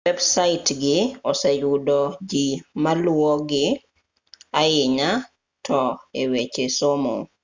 [0.07, 1.99] websaitgii oseyudo
[2.29, 3.71] jii maluwogii
[4.61, 5.09] ahinya
[5.65, 5.79] to
[6.21, 7.15] eweche somo